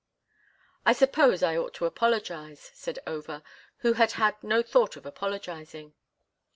[0.83, 3.43] "I suppose I ought to apologize," said Over,
[3.85, 5.93] who had had no thought of apologizing.